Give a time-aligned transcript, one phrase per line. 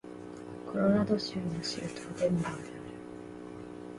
[0.65, 2.73] コロラド州の州都はデンバーである